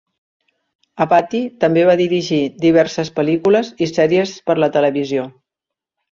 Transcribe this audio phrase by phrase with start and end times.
[1.03, 5.27] Avati també va dirigir diverses pel·lícules i sèries per la televisió.